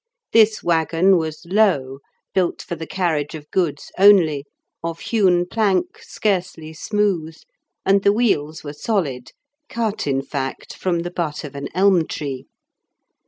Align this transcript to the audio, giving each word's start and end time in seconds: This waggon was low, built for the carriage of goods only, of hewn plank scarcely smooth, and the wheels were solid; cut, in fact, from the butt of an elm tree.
This 0.33 0.63
waggon 0.63 1.15
was 1.17 1.45
low, 1.45 1.99
built 2.33 2.63
for 2.63 2.73
the 2.75 2.87
carriage 2.87 3.35
of 3.35 3.51
goods 3.51 3.91
only, 3.99 4.45
of 4.83 4.99
hewn 4.99 5.45
plank 5.47 5.99
scarcely 5.99 6.73
smooth, 6.73 7.37
and 7.85 8.01
the 8.01 8.11
wheels 8.11 8.63
were 8.63 8.73
solid; 8.73 9.29
cut, 9.69 10.07
in 10.07 10.23
fact, 10.23 10.75
from 10.75 11.01
the 11.01 11.11
butt 11.11 11.43
of 11.43 11.53
an 11.53 11.67
elm 11.75 12.07
tree. 12.07 12.47